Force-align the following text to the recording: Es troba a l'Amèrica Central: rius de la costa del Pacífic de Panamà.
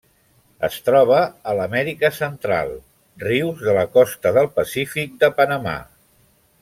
Es 0.67 0.77
troba 0.85 1.17
a 1.51 1.53
l'Amèrica 1.59 2.11
Central: 2.15 2.73
rius 3.27 3.61
de 3.67 3.77
la 3.79 3.85
costa 3.99 4.33
del 4.39 4.49
Pacífic 4.57 5.15
de 5.25 5.31
Panamà. 5.43 5.77